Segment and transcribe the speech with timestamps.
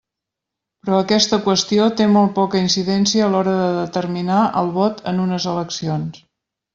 [0.85, 5.47] Però aquesta qüestió té molt poca incidència a l'hora de determinar el vot en unes
[5.57, 6.23] eleccions.